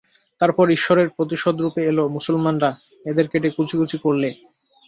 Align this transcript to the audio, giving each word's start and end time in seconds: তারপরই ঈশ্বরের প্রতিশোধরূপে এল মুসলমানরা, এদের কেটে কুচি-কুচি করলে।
তারপরই 0.41 0.73
ঈশ্বরের 0.73 1.07
প্রতিশোধরূপে 1.09 1.81
এল 1.85 1.99
মুসলমানরা, 2.07 2.69
এদের 3.05 3.25
কেটে 3.27 3.49
কুচি-কুচি 3.49 3.97
করলে। 3.97 4.29